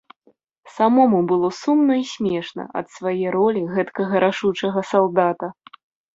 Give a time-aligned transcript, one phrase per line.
[0.77, 5.55] Самому было сумна і смешна ад свае ролі гэткага рашучага салдата.